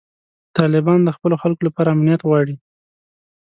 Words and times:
طالبان 0.57 0.99
د 1.03 1.09
خپلو 1.15 1.35
خلکو 1.41 1.61
لپاره 1.67 1.93
امنیت 1.95 2.21
غواړي. 2.27 2.55